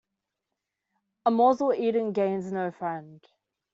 [1.27, 3.21] A morsel eaten gains no friend.